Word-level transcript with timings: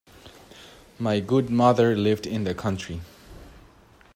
My 0.97 1.19
good 1.19 1.51
mother 1.51 1.95
lived 1.95 2.25
in 2.25 2.43
the 2.43 2.55
country. 2.55 3.01